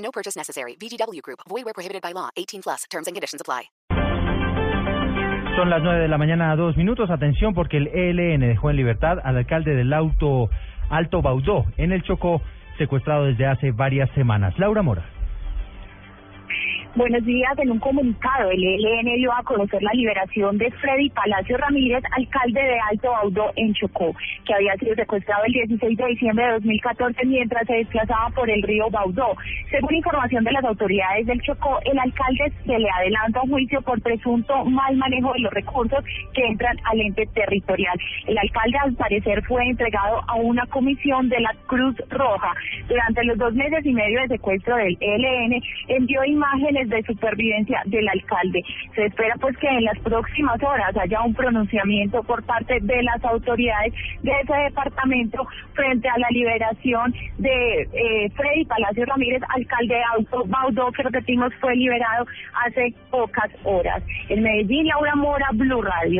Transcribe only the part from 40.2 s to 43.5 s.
a una comisión de la Cruz Roja. Durante los